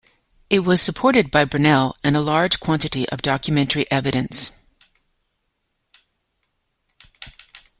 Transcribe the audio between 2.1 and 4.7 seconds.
a large quantity of documentary evidence.